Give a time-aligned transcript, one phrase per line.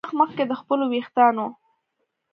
[0.03, 1.45] له وخت مخکې د خپلو ویښتانو